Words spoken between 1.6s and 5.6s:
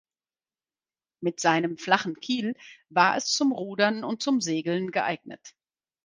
flachen Kiel war es zum Rudern und zum Segeln geeignet.